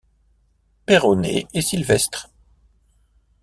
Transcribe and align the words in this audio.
Peyronnet 0.87 1.45
et 1.53 1.61
Sylvestre. 1.61 2.31